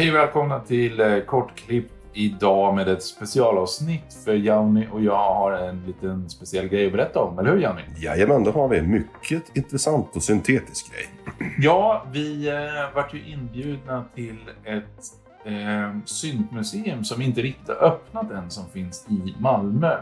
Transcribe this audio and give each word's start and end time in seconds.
Hej 0.00 0.10
och 0.10 0.16
välkomna 0.16 0.60
till 0.60 1.00
eh, 1.00 1.20
Kortklipp 1.20 1.90
idag 2.12 2.74
med 2.74 2.88
ett 2.88 3.02
specialavsnitt. 3.02 4.14
För 4.24 4.34
Janni 4.34 4.88
och 4.92 5.02
jag 5.02 5.34
har 5.34 5.52
en 5.52 5.86
liten 5.86 6.30
speciell 6.30 6.68
grej 6.68 6.86
att 6.86 6.92
berätta 6.92 7.20
om. 7.20 7.38
Eller 7.38 7.50
hur 7.50 7.58
Janni? 7.58 7.82
Jajamän, 7.96 8.44
det 8.44 8.50
har 8.50 8.68
vi. 8.68 8.82
Mycket 8.82 9.56
intressant 9.56 10.16
och 10.16 10.22
syntetisk 10.22 10.92
grej. 10.92 11.06
Ja, 11.58 12.04
vi 12.12 12.48
eh, 12.48 12.94
vart 12.94 13.14
ju 13.14 13.32
inbjudna 13.32 14.04
till 14.14 14.38
ett 14.64 15.04
eh, 15.44 15.98
syntmuseum 16.04 17.04
som 17.04 17.22
inte 17.22 17.40
riktigt 17.40 17.68
har 17.68 17.86
öppnat 17.86 18.30
än, 18.30 18.50
som 18.50 18.68
finns 18.68 19.06
i 19.08 19.34
Malmö. 19.38 19.92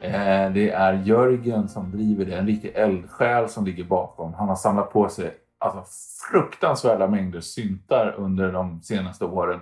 Eh, 0.00 0.52
det 0.52 0.70
är 0.70 0.92
Jörgen 0.92 1.68
som 1.68 1.90
driver 1.90 2.24
det, 2.24 2.36
en 2.36 2.46
riktig 2.46 2.72
eldsjäl 2.74 3.48
som 3.48 3.64
ligger 3.64 3.84
bakom. 3.84 4.34
Han 4.34 4.48
har 4.48 4.56
samlat 4.56 4.92
på 4.92 5.08
sig 5.08 5.34
alltså, 5.58 5.84
fruktansvärda 6.30 7.08
mängder 7.08 7.40
syntar 7.40 8.14
under 8.18 8.52
de 8.52 8.80
senaste 8.80 9.24
åren 9.24 9.60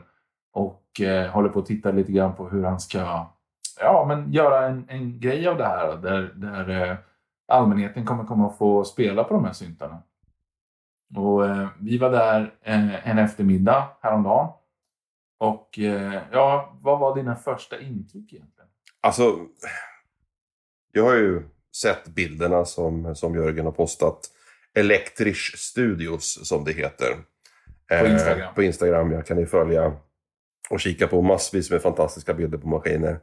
och 0.52 1.00
eh, 1.00 1.30
håller 1.30 1.48
på 1.48 1.58
att 1.58 1.66
titta 1.66 1.92
lite 1.92 2.12
grann 2.12 2.34
på 2.34 2.48
hur 2.48 2.64
han 2.64 2.80
ska 2.80 3.26
ja, 3.80 4.04
men 4.08 4.32
göra 4.32 4.66
en, 4.66 4.84
en 4.88 5.20
grej 5.20 5.48
av 5.48 5.56
det 5.56 5.64
här 5.64 5.96
där, 5.96 6.22
där 6.34 6.90
eh, 6.90 6.96
allmänheten 7.48 8.06
kommer 8.06 8.24
komma 8.24 8.46
att 8.46 8.58
få 8.58 8.84
spela 8.84 9.24
på 9.24 9.34
de 9.34 9.44
här 9.44 9.52
syntarna. 9.52 10.02
Och 11.16 11.46
eh, 11.46 11.68
vi 11.80 11.98
var 11.98 12.10
där 12.10 12.54
eh, 12.62 13.08
en 13.08 13.19
eftermiddag 13.19 13.88
häromdagen. 14.00 14.48
Och 15.38 15.78
eh, 15.78 16.22
ja, 16.32 16.76
vad 16.80 16.98
var 16.98 17.14
dina 17.14 17.36
första 17.36 17.80
intryck 17.80 18.32
egentligen? 18.32 18.69
Alltså, 19.00 19.38
jag 20.92 21.04
har 21.04 21.14
ju 21.14 21.42
sett 21.76 22.08
bilderna 22.08 22.64
som, 22.64 23.14
som 23.14 23.34
Jörgen 23.34 23.64
har 23.64 23.72
postat. 23.72 24.30
Electric 24.75 25.36
Studios 25.56 26.48
som 26.48 26.64
det 26.64 26.72
heter. 26.72 27.17
På 28.00 28.06
Instagram. 28.06 28.41
Eh, 28.41 28.55
på 28.55 28.62
Instagram, 28.62 29.12
ja. 29.12 29.22
Kan 29.22 29.36
ni 29.36 29.47
följa 29.47 29.92
och 30.70 30.81
kika 30.81 31.06
på 31.06 31.22
massvis 31.22 31.70
med 31.70 31.83
fantastiska 31.83 32.34
bilder 32.34 32.58
på 32.58 32.69
maskiner. 32.69 33.20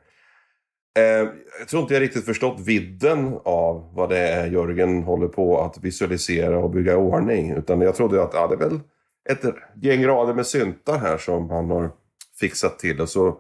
Eh, 1.00 1.30
jag 1.60 1.68
tror 1.70 1.82
inte 1.82 1.94
jag 1.94 2.02
riktigt 2.02 2.26
förstått 2.26 2.60
vidden 2.60 3.40
av 3.44 3.94
vad 3.94 4.10
det 4.10 4.18
är 4.18 4.48
Jörgen 4.48 5.04
håller 5.04 5.28
på 5.28 5.62
att 5.62 5.84
visualisera 5.84 6.58
och 6.58 6.70
bygga 6.70 6.92
i 6.92 6.96
ordning. 6.96 7.52
Utan 7.52 7.82
jag 7.82 7.96
trodde 7.96 8.24
att 8.24 8.34
ja, 8.34 8.48
det 8.48 8.56
är 8.56 8.70
väl 8.70 8.80
ett 9.30 9.56
gäng 9.82 10.06
rader 10.06 10.34
med 10.34 10.48
syntar 10.48 10.98
här 10.98 11.18
som 11.18 11.50
han 11.50 11.70
har 11.70 11.92
fixat 12.40 12.80
till. 12.80 13.02
Och 13.02 13.10
så 13.10 13.38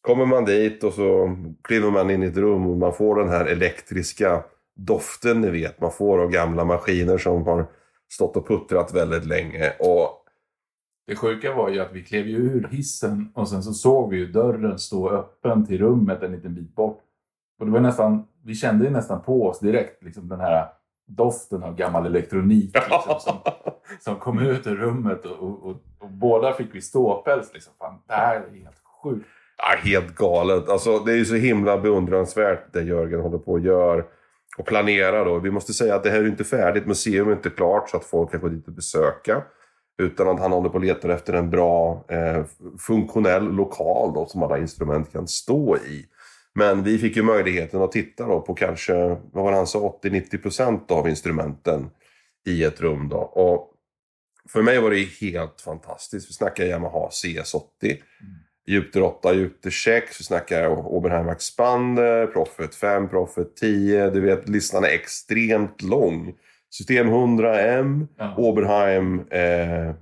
kommer 0.00 0.26
man 0.26 0.44
dit 0.44 0.84
och 0.84 0.92
så 0.92 1.36
kliver 1.62 1.90
man 1.90 2.10
in 2.10 2.22
i 2.22 2.26
ett 2.26 2.36
rum 2.36 2.66
och 2.66 2.76
man 2.76 2.94
får 2.94 3.16
den 3.16 3.28
här 3.28 3.44
elektriska 3.44 4.44
doften 4.86 5.40
ni 5.40 5.50
vet. 5.50 5.80
Man 5.80 5.92
får 5.92 6.18
av 6.18 6.30
gamla 6.30 6.64
maskiner 6.64 7.18
som 7.18 7.46
har 7.46 7.66
stått 8.12 8.36
och 8.36 8.48
puttrat 8.48 8.94
väldigt 8.94 9.26
länge. 9.26 9.72
Och 9.78 10.24
Det 11.06 11.16
sjuka 11.16 11.54
var 11.54 11.68
ju 11.68 11.80
att 11.80 11.92
vi 11.92 12.04
klev 12.04 12.26
ju 12.26 12.36
ur 12.36 12.68
hissen 12.70 13.32
och 13.34 13.48
sen 13.48 13.62
så 13.62 13.72
såg 13.72 14.10
vi 14.10 14.16
ju 14.16 14.26
dörren 14.26 14.78
stå 14.78 15.10
öppen 15.10 15.66
till 15.66 15.78
rummet 15.78 16.22
en 16.22 16.32
liten 16.32 16.54
bit 16.54 16.74
bort. 16.74 17.00
Och 17.60 17.66
det 17.66 17.72
var 17.72 17.80
nästan, 17.80 18.26
vi 18.44 18.54
kände 18.54 18.84
ju 18.84 18.90
nästan 18.90 19.22
på 19.22 19.46
oss 19.46 19.60
direkt 19.60 20.02
liksom 20.02 20.28
den 20.28 20.40
här 20.40 20.68
doften 21.06 21.62
av 21.62 21.76
gammal 21.76 22.06
elektronik 22.06 22.74
liksom, 22.74 23.20
som, 23.20 23.36
som 24.00 24.16
kom 24.16 24.38
ut 24.38 24.66
ur 24.66 24.76
rummet 24.76 25.24
och, 25.24 25.38
och, 25.38 25.62
och, 25.62 25.76
och 25.98 26.10
båda 26.10 26.52
fick 26.52 26.74
vi 26.74 26.80
ståpäls. 26.80 27.50
Liksom. 27.54 27.72
Fan, 27.78 27.94
det 28.06 28.12
här 28.12 28.36
är 28.36 28.40
helt 28.40 28.82
sjukt. 29.02 29.26
Ja, 29.56 29.90
helt 29.90 30.14
galet. 30.14 30.68
Alltså, 30.68 30.98
det 30.98 31.12
är 31.12 31.16
ju 31.16 31.24
så 31.24 31.34
himla 31.34 31.78
beundransvärt 31.78 32.72
det 32.72 32.82
Jörgen 32.82 33.20
håller 33.20 33.38
på 33.38 33.52
och 33.52 33.60
gör 33.60 34.06
och 34.60 34.66
planerar. 34.66 35.24
Då. 35.24 35.38
Vi 35.38 35.50
måste 35.50 35.72
säga 35.72 35.94
att 35.94 36.02
det 36.02 36.10
här 36.10 36.20
är 36.20 36.26
inte 36.26 36.44
färdigt. 36.44 36.86
Museum 36.86 37.28
är 37.28 37.32
inte 37.32 37.50
klart 37.50 37.90
så 37.90 37.96
att 37.96 38.04
folk 38.04 38.30
kan 38.30 38.40
gå 38.40 38.48
dit 38.48 38.68
och 38.68 38.74
besöka. 38.74 39.42
Utan 40.02 40.28
att 40.28 40.40
han 40.40 40.52
håller 40.52 40.68
på 40.68 40.74
och 40.74 40.84
letar 40.84 41.08
efter 41.08 41.32
en 41.32 41.50
bra 41.50 42.04
eh, 42.08 42.44
funktionell 42.78 43.52
lokal 43.52 44.14
då, 44.14 44.26
som 44.26 44.42
alla 44.42 44.58
instrument 44.58 45.12
kan 45.12 45.28
stå 45.28 45.76
i. 45.76 46.06
Men 46.54 46.82
vi 46.82 46.98
fick 46.98 47.16
ju 47.16 47.22
möjligheten 47.22 47.82
att 47.82 47.92
titta 47.92 48.26
då 48.26 48.40
på 48.40 48.54
kanske, 48.54 49.08
vad 49.32 49.44
var 49.44 49.50
det 49.50 49.56
han 49.56 49.66
sa, 49.66 49.98
80-90% 50.02 50.92
av 50.92 51.08
instrumenten 51.08 51.90
i 52.46 52.64
ett 52.64 52.80
rum. 52.80 53.08
Då. 53.08 53.16
Och 53.16 53.70
för 54.48 54.62
mig 54.62 54.80
var 54.80 54.90
det 54.90 55.08
helt 55.20 55.60
fantastiskt. 55.60 56.30
Vi 56.30 56.34
snackar 56.34 56.64
Yamaha 56.64 57.08
CS80. 57.08 57.96
Jupiter 58.70 59.02
8, 59.02 59.32
Jupiter 59.34 59.70
6, 59.70 60.20
vi 60.20 60.24
snackar 60.24 60.68
Oberheim 60.68 61.28
Expander, 61.28 62.26
Prophet 62.26 62.74
5, 62.74 63.08
Prophet 63.08 63.56
10. 63.56 64.10
Du 64.10 64.20
vet, 64.20 64.48
listan 64.48 64.84
är 64.84 64.88
extremt 64.88 65.82
lång. 65.82 66.34
System 66.70 67.08
100M, 67.08 68.06
Ja. 68.18 68.34
Oberheim, 68.36 69.20
eh, 69.30 69.94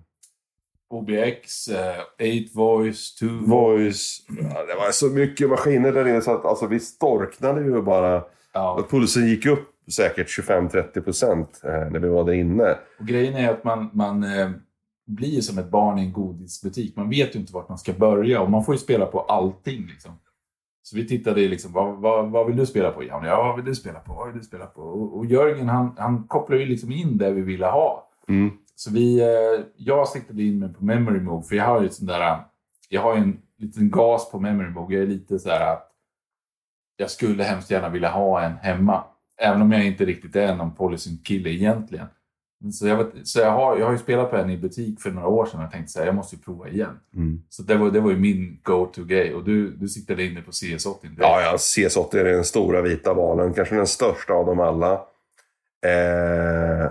OBX, 0.90 1.68
eh, 1.68 2.00
8 2.18 2.50
voice, 2.54 3.14
2 3.14 3.26
Voice. 3.46 4.22
Ja, 4.28 4.64
det 4.64 4.74
var 4.74 4.90
så 4.90 5.06
mycket 5.06 5.48
maskiner 5.48 5.92
där 5.92 6.08
inne 6.08 6.20
så 6.20 6.34
att 6.34 6.44
alltså, 6.44 6.66
vi 6.66 6.80
storknade 6.80 7.62
ju 7.62 7.82
bara. 7.82 8.22
Ja. 8.52 8.86
Pulsen 8.90 9.28
gick 9.28 9.46
upp 9.46 9.68
säkert 9.92 10.28
25-30% 10.28 11.64
eh, 11.64 11.90
när 11.90 11.98
vi 11.98 12.08
var 12.08 12.24
där 12.24 12.32
inne. 12.32 12.78
Och 13.00 13.06
grejen 13.06 13.34
är 13.34 13.50
att 13.50 13.64
man, 13.64 13.90
man 13.92 14.24
eh, 14.24 14.50
blir 15.08 15.40
som 15.40 15.58
ett 15.58 15.70
barn 15.70 15.98
i 15.98 16.02
en 16.02 16.12
godisbutik. 16.12 16.96
Man 16.96 17.10
vet 17.10 17.34
ju 17.34 17.38
inte 17.40 17.52
vart 17.52 17.68
man 17.68 17.78
ska 17.78 17.92
börja 17.92 18.40
och 18.40 18.50
man 18.50 18.64
får 18.64 18.74
ju 18.74 18.78
spela 18.78 19.06
på 19.06 19.20
allting. 19.20 19.86
Liksom. 19.86 20.12
Så 20.82 20.96
vi 20.96 21.06
tittade 21.06 21.48
liksom, 21.48 21.72
vad, 21.72 21.96
vad, 21.96 22.30
vad 22.30 22.46
vill 22.46 22.56
du 22.56 22.66
spela 22.66 22.90
på? 22.90 23.04
Ja, 23.04 23.20
vad 23.20 23.56
vill 23.56 23.64
du 23.64 23.74
spela 23.74 24.00
på? 24.00 24.12
Vad 24.12 24.26
vill 24.28 24.38
du 24.38 24.44
spela 24.44 24.66
på? 24.66 24.82
Och, 24.82 25.18
och 25.18 25.26
Jörgen 25.26 25.68
han, 25.68 25.94
han 25.98 26.24
kopplade 26.24 26.62
ju 26.62 26.68
liksom 26.68 26.92
in 26.92 27.18
det 27.18 27.30
vi 27.30 27.42
ville 27.42 27.66
ha. 27.66 28.08
Mm. 28.28 28.50
Så 28.74 28.90
vi, 28.90 29.20
eh, 29.20 29.64
jag 29.76 30.08
siktade 30.08 30.42
in 30.42 30.58
mig 30.58 30.74
på 30.74 30.84
Memory 30.84 31.20
Move, 31.20 31.42
för 31.42 31.56
jag 31.56 31.64
har 31.64 31.82
ju 31.82 31.88
sånt 31.88 32.08
där, 32.08 32.40
jag 32.88 33.02
har 33.02 33.16
ju 33.16 33.22
en 33.22 33.38
liten 33.58 33.90
gas 33.90 34.30
på 34.30 34.40
Memory 34.40 34.70
Move. 34.70 34.94
Jag 34.94 35.02
är 35.02 35.06
lite 35.06 35.38
så 35.38 35.48
här 35.48 35.72
att 35.72 35.92
jag 36.96 37.10
skulle 37.10 37.44
hemskt 37.44 37.70
gärna 37.70 37.88
vilja 37.88 38.10
ha 38.10 38.42
en 38.42 38.56
hemma. 38.56 39.04
Även 39.36 39.62
om 39.62 39.72
jag 39.72 39.86
inte 39.86 40.04
riktigt 40.04 40.36
är 40.36 40.56
någon 40.56 40.74
polysynt-kille 40.74 41.50
egentligen. 41.50 42.06
Så, 42.72 42.86
jag, 42.86 42.96
vet, 42.96 43.28
så 43.28 43.40
jag, 43.40 43.50
har, 43.50 43.78
jag 43.78 43.86
har 43.86 43.92
ju 43.92 43.98
spelat 43.98 44.30
på 44.30 44.36
en 44.36 44.50
i 44.50 44.56
butik 44.56 45.00
för 45.00 45.10
några 45.10 45.28
år 45.28 45.46
sedan 45.46 45.60
och 45.60 45.64
jag 45.64 45.72
tänkte 45.72 45.92
så 45.92 45.98
här, 45.98 46.06
jag 46.06 46.14
måste 46.14 46.36
ju 46.36 46.42
prova 46.42 46.68
igen. 46.68 47.00
Mm. 47.14 47.42
Så 47.48 47.62
det 47.62 47.74
var, 47.74 47.90
det 47.90 48.00
var 48.00 48.10
ju 48.10 48.16
min 48.16 48.60
go-to-grej. 48.62 49.34
Och 49.34 49.44
du, 49.44 49.70
du 49.70 49.88
siktade 49.88 50.24
in 50.24 50.34
dig 50.34 50.44
på 50.44 50.50
CS80. 50.50 51.02
direkt. 51.02 51.18
Ja, 51.18 51.40
ja, 51.42 51.56
CS80 51.56 52.16
är 52.16 52.24
den 52.24 52.44
stora 52.44 52.82
vita 52.82 53.14
valen. 53.14 53.54
Kanske 53.54 53.74
den 53.74 53.86
största 53.86 54.32
av 54.32 54.46
dem 54.46 54.60
alla. 54.60 54.92
Eh, 55.86 56.90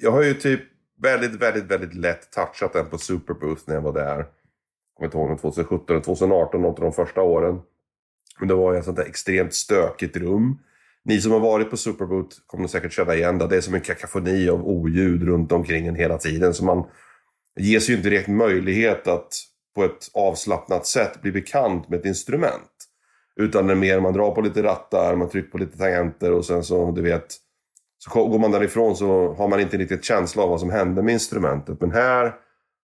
jag 0.00 0.10
har 0.10 0.22
ju 0.22 0.34
typ 0.34 0.60
väldigt, 1.02 1.34
väldigt, 1.34 1.64
väldigt 1.64 1.94
lätt 1.94 2.30
touchat 2.30 2.72
den 2.72 2.86
på 2.86 2.98
Superboost 2.98 3.68
när 3.68 3.74
jag 3.74 3.82
var 3.82 3.92
där. 3.92 4.16
Jag 4.16 4.26
kommer 4.94 5.06
inte 5.06 5.18
ihåg 5.18 5.30
om 5.30 5.38
2017 5.38 5.96
eller 5.96 6.04
2018, 6.04 6.62
något 6.62 6.78
av 6.78 6.84
de 6.84 6.92
första 6.92 7.22
åren. 7.22 7.60
Men 8.38 8.48
det 8.48 8.54
var 8.54 8.72
ju 8.72 8.78
ett 8.78 8.84
sånt 8.84 8.96
där 8.96 9.04
extremt 9.04 9.54
stökigt 9.54 10.16
rum. 10.16 10.58
Ni 11.04 11.20
som 11.20 11.32
har 11.32 11.40
varit 11.40 11.70
på 11.70 11.76
Superboot 11.76 12.42
kommer 12.46 12.68
säkert 12.68 12.92
känna 12.92 13.14
igen 13.14 13.38
det. 13.38 13.46
Det 13.46 13.56
är 13.56 13.60
som 13.60 13.74
en 13.74 13.80
kakafoni 13.80 14.48
av 14.48 14.68
oljud 14.68 15.22
runt 15.22 15.52
omkring 15.52 15.86
en 15.86 15.94
hela 15.94 16.18
tiden. 16.18 16.54
Så 16.54 16.64
man 16.64 16.84
ges 17.60 17.90
ju 17.90 17.96
inte 17.96 18.10
direkt 18.10 18.28
möjlighet 18.28 19.08
att 19.08 19.28
på 19.74 19.84
ett 19.84 20.10
avslappnat 20.14 20.86
sätt 20.86 21.22
bli 21.22 21.32
bekant 21.32 21.88
med 21.88 22.00
ett 22.00 22.06
instrument. 22.06 22.70
Utan 23.36 23.66
det 23.66 23.72
är 23.72 23.76
mer 23.76 24.00
man 24.00 24.12
drar 24.12 24.30
på 24.30 24.40
lite 24.40 24.62
rattar, 24.62 25.16
man 25.16 25.28
trycker 25.28 25.50
på 25.50 25.58
lite 25.58 25.78
tangenter 25.78 26.32
och 26.32 26.44
sen 26.44 26.64
så, 26.64 26.90
du 26.90 27.02
vet, 27.02 27.26
så 27.98 28.28
går 28.28 28.38
man 28.38 28.50
därifrån 28.50 28.96
så 28.96 29.34
har 29.34 29.48
man 29.48 29.60
inte 29.60 29.76
riktigt 29.76 30.04
känsla 30.04 30.42
av 30.42 30.48
vad 30.48 30.60
som 30.60 30.70
hände 30.70 31.02
med 31.02 31.12
instrumentet. 31.12 31.80
Men 31.80 31.90
här 31.90 32.34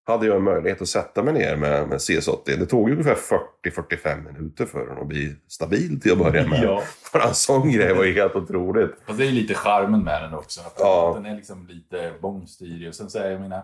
hade 0.09 0.27
jag 0.27 0.37
en 0.37 0.43
möjlighet 0.43 0.83
att 0.83 0.89
sätta 0.89 1.23
mig 1.23 1.35
ner 1.35 1.57
med, 1.57 1.89
med 1.89 1.99
CS80. 1.99 2.39
Det 2.59 2.67
tog 2.67 2.91
ungefär 2.91 3.17
40-45 3.65 4.33
minuter 4.33 4.67
för 4.67 4.87
den 4.87 4.99
att 4.99 5.07
bli 5.07 5.37
stabil 5.49 6.01
till 6.01 6.13
att 6.13 6.19
börja 6.19 6.47
med. 6.47 6.61
Ja. 6.65 6.83
Bara 7.13 7.23
en 7.25 7.35
sån 7.35 7.73
grej 7.73 7.95
var 7.95 8.05
ju 8.05 8.15
helt 8.15 8.35
otroligt. 8.37 8.91
Fast 9.07 9.19
det 9.19 9.25
är 9.25 9.31
ju 9.31 9.33
lite 9.41 9.55
charmen 9.55 10.05
med 10.05 10.23
den 10.23 10.35
också. 10.35 10.61
Att 10.61 10.77
Ja. 10.79 11.13
den 11.15 11.27
är 11.27 11.37
liksom 11.37 11.67
lite 11.67 12.13
bångstyrig. 12.21 12.89
Och 12.89 12.95
sen 12.95 13.11
så 13.11 13.19
är 13.19 13.31
jag 13.31 13.41
menar, 13.41 13.63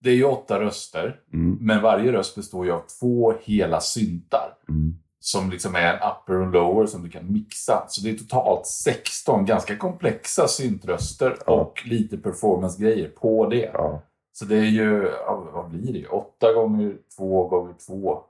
det 0.00 0.10
är 0.10 0.14
ju 0.14 0.24
åtta 0.24 0.60
röster. 0.60 1.20
Mm, 1.32 1.58
Men 1.60 1.82
varje 1.82 2.12
röst 2.12 2.34
består 2.36 2.66
ju 2.66 2.72
av 2.72 2.82
två 3.00 3.34
hela 3.42 3.80
syntar. 3.80 4.54
mm. 4.68 4.94
Som 5.18 5.50
liksom 5.50 5.74
är 5.74 5.92
en 5.94 6.10
upper 6.10 6.34
och 6.34 6.52
lower 6.52 6.86
som 6.86 7.02
du 7.02 7.10
kan 7.10 7.32
mixa. 7.32 7.84
Så 7.88 8.02
det 8.02 8.10
är 8.10 8.14
totalt 8.14 8.66
16 8.66 9.44
ganska 9.46 9.76
komplexa 9.76 10.48
syntröster 10.48 11.36
Ja. 11.46 11.52
och 11.52 11.82
lite 11.86 12.16
performance-grejer 12.18 13.08
på 13.08 13.46
det. 13.48 13.70
Ja. 13.74 14.02
Så 14.38 14.44
det 14.44 14.56
är 14.56 14.64
ju, 14.64 15.10
vad 15.52 15.70
blir 15.70 15.92
det? 15.92 16.08
8 16.08 16.52
gånger 16.52 16.96
2 17.16 17.48
gånger 17.48 17.74
2. 17.86 18.22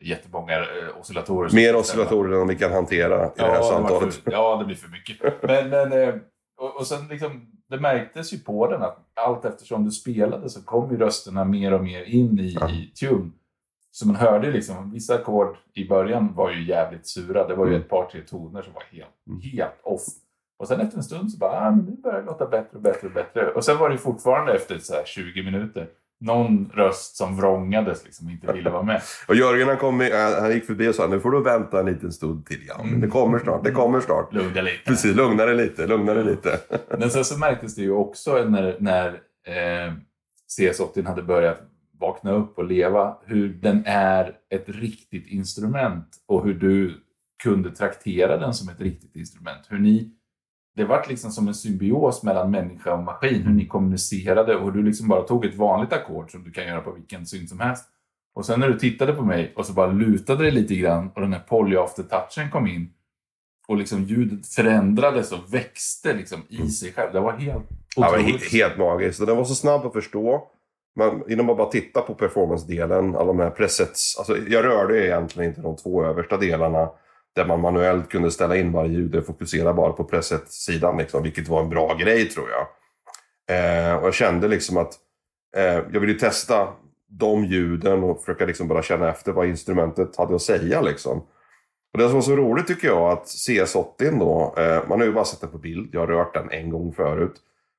Jättemånga 0.00 0.52
eh, 0.58 1.00
oscillatorer. 1.00 1.50
Mer 1.54 1.76
oscillatorer 1.76 2.40
än 2.40 2.48
vi 2.48 2.56
kan 2.56 2.72
hantera 2.72 3.06
i 3.26 3.30
det 3.36 3.42
här 3.42 3.48
Ja, 3.48 3.52
det, 3.52 3.58
var 3.58 3.72
samtalet. 3.72 4.14
för, 4.14 4.32
ja, 4.32 4.56
det 4.56 4.64
blir 4.64 4.76
för 4.76 4.88
mycket. 4.88 5.42
Men, 5.42 5.70
men, 5.70 5.92
eh, 6.08 6.14
och, 6.60 6.76
och 6.76 6.86
sen 6.86 7.08
liksom, 7.08 7.46
det 7.70 7.80
märktes 7.80 8.32
ju 8.34 8.38
på 8.38 8.66
den 8.70 8.82
att 8.82 8.98
allt 9.14 9.44
eftersom 9.44 9.84
du 9.84 9.90
spelade 9.90 10.50
så 10.50 10.62
kom 10.64 10.90
ju 10.90 10.96
rösterna 10.96 11.44
mer 11.44 11.72
och 11.74 11.84
mer 11.84 12.02
in 12.04 12.38
i, 12.38 12.56
Ja. 12.60 12.70
i 12.70 12.92
tune. 13.00 13.30
Så 13.90 14.06
man 14.06 14.16
hörde 14.16 14.50
liksom, 14.50 14.92
vissa 14.92 15.14
ackord 15.14 15.56
i 15.74 15.88
början 15.88 16.34
var 16.34 16.50
ju 16.50 16.64
jävligt 16.68 17.06
sura. 17.06 17.48
Det 17.48 17.54
var 17.54 17.66
ju 17.66 17.70
Mm. 17.72 17.82
ett 17.82 17.88
par, 17.88 18.04
tre 18.04 18.20
toner 18.20 18.62
som 18.62 18.72
var 18.72 18.82
helt, 18.90 19.10
Mm. 19.28 19.40
helt 19.40 19.80
off. 19.82 20.02
Och 20.58 20.68
sen 20.68 20.80
efter 20.80 20.96
en 20.96 21.04
stund 21.04 21.32
så 21.32 21.38
bara, 21.38 21.60
ah, 21.60 21.70
men 21.70 21.84
nu 21.84 21.96
börjar 22.02 22.20
det 22.20 22.26
låta 22.26 22.46
bättre 22.46 22.76
och 22.76 22.82
bättre 22.82 23.06
och 23.06 23.12
bättre. 23.12 23.50
Och 23.50 23.64
sen 23.64 23.78
var 23.78 23.90
det 23.90 23.98
fortfarande 23.98 24.54
efter 24.54 24.78
så 24.78 24.94
här 24.94 25.04
20 25.04 25.42
minuter 25.42 25.88
någon 26.20 26.70
röst 26.74 27.16
som 27.16 27.36
vrångades 27.36 28.04
liksom 28.04 28.30
inte 28.30 28.52
ville 28.52 28.70
vara 28.70 28.82
med. 28.82 29.02
Och 29.28 29.36
Jörgen 29.36 29.68
han, 29.68 29.76
kom, 29.76 30.10
han 30.40 30.52
gick 30.52 30.66
förbi 30.66 30.88
och 30.88 30.94
sa 30.94 31.06
nu 31.06 31.20
får 31.20 31.30
du 31.30 31.42
vänta 31.42 31.80
en 31.80 31.86
liten 31.86 32.12
stund 32.12 32.46
till. 32.46 32.64
Ja, 32.68 32.84
men 32.84 33.00
det 33.00 33.08
kommer 33.08 33.38
snart, 33.38 33.64
det 33.64 33.70
kommer 33.70 34.00
snart. 34.00 34.32
Lugna 34.32 34.60
lite. 34.60 34.82
Precis, 34.84 35.16
lugna 35.16 35.46
dig 35.46 35.56
lite, 35.56 35.86
lugna 35.86 36.14
dig 36.14 36.24
lite. 36.24 36.60
Men 36.98 37.10
sen 37.10 37.24
så 37.24 37.38
märktes 37.38 37.74
det 37.74 37.82
ju 37.82 37.90
också 37.90 38.44
när, 38.44 38.76
när 38.80 39.08
eh, 39.46 39.92
CS80 40.58 41.06
hade 41.06 41.22
börjat 41.22 41.60
vakna 42.00 42.32
upp 42.32 42.58
och 42.58 42.64
leva, 42.64 43.16
hur 43.24 43.48
den 43.48 43.82
är 43.86 44.32
ett 44.50 44.68
riktigt 44.68 45.26
instrument 45.26 46.08
och 46.26 46.44
hur 46.44 46.54
du 46.54 46.94
kunde 47.42 47.70
traktera 47.70 48.36
den 48.36 48.54
som 48.54 48.68
ett 48.68 48.80
riktigt 48.80 49.16
instrument. 49.16 49.66
Hur 49.68 49.78
ni, 49.78 50.10
det 50.76 50.84
var 50.84 51.04
liksom 51.08 51.30
som 51.30 51.48
en 51.48 51.54
symbios 51.54 52.22
mellan 52.22 52.50
människa 52.50 52.92
och 52.94 53.02
maskin, 53.02 53.42
hur 53.42 53.52
ni 53.54 53.66
kommunicerade 53.66 54.56
och 54.56 54.64
hur 54.64 54.70
du 54.72 54.82
liksom 54.82 55.08
bara 55.08 55.22
tog 55.22 55.44
ett 55.44 55.54
vanligt 55.54 55.92
ackord 55.92 56.30
som 56.30 56.44
du 56.44 56.50
kan 56.50 56.66
göra 56.66 56.80
på 56.80 56.92
vilken 56.92 57.26
synt 57.26 57.48
som 57.48 57.60
helst. 57.60 57.84
Och 58.34 58.46
sen 58.46 58.60
när 58.60 58.68
du 58.68 58.78
tittade 58.78 59.12
på 59.12 59.22
mig 59.22 59.52
och 59.56 59.66
så 59.66 59.72
bara 59.72 59.86
lutade 59.86 60.42
dig 60.42 60.52
lite 60.52 60.74
grann 60.74 61.10
och 61.14 61.20
den 61.20 61.32
här 61.32 61.40
polyafter-touchen 61.48 62.50
kom 62.50 62.66
in 62.66 62.90
och 63.68 63.76
liksom 63.76 64.02
ljudet 64.04 64.46
förändrades 64.46 65.32
och 65.32 65.54
växte 65.54 66.12
liksom 66.14 66.42
i 66.48 66.68
sig 66.68 66.92
själv. 66.92 67.12
Det 67.12 67.20
var 67.20 67.32
helt 67.32 67.64
Ja, 67.96 68.10
men 68.10 68.20
otroligt. 68.20 68.42
he- 68.52 68.52
helt 68.56 68.78
magiskt. 68.78 69.26
Den 69.26 69.36
var 69.36 69.44
så 69.44 69.54
snabb 69.54 69.86
att 69.86 69.92
förstå. 69.92 70.48
Man, 70.98 71.22
genom 71.28 71.50
att 71.50 71.56
bara 71.56 71.68
titta 71.70 72.00
på 72.00 72.14
performance-delen, 72.14 73.14
alla 73.16 73.24
de 73.24 73.38
här 73.38 73.50
presets. 73.50 74.18
Alltså, 74.18 74.36
jag 74.48 74.64
rörde 74.64 75.06
egentligen 75.06 75.50
inte 75.50 75.62
de 75.62 75.76
två 75.76 76.04
översta 76.04 76.36
delarna 76.36 76.90
där 77.36 77.46
man 77.46 77.60
manuellt 77.60 78.08
kunde 78.08 78.30
ställa 78.30 78.56
in 78.56 78.72
varje 78.72 78.92
ljud 78.92 79.14
och 79.14 79.26
fokusera 79.26 79.72
bara 79.72 79.92
på 79.92 80.04
preset-sidan, 80.04 80.96
liksom, 80.96 81.22
vilket 81.22 81.48
var 81.48 81.62
en 81.62 81.68
bra 81.68 81.94
grej 81.94 82.28
tror 82.28 82.46
jag. 82.50 82.66
Eh, 83.48 83.96
och 83.96 84.06
jag 84.06 84.14
kände 84.14 84.48
liksom 84.48 84.76
att 84.76 84.94
eh, 85.56 85.80
jag 85.92 86.00
ville 86.00 86.18
testa 86.18 86.68
de 87.08 87.44
ljuden 87.44 88.02
och 88.02 88.20
försöka 88.20 88.46
liksom 88.46 88.68
bara 88.68 88.82
känna 88.82 89.10
efter 89.10 89.32
vad 89.32 89.46
instrumentet 89.46 90.16
hade 90.16 90.34
att 90.34 90.42
säga. 90.42 90.80
Liksom. 90.80 91.18
Och 91.92 91.98
det 91.98 92.04
som 92.04 92.14
var 92.14 92.22
så 92.22 92.36
roligt 92.36 92.66
tycker 92.66 92.88
jag 92.88 93.12
att 93.12 93.24
CS80 93.24 94.18
då, 94.18 94.54
eh, 94.56 94.88
man 94.88 95.00
har 95.00 95.06
ju 95.06 95.12
bara 95.12 95.24
sett 95.24 95.40
den 95.40 95.50
på 95.50 95.58
bild, 95.58 95.88
jag 95.92 96.00
har 96.00 96.06
rört 96.06 96.34
den 96.34 96.50
en 96.50 96.70
gång 96.70 96.92
förut. 96.92 97.34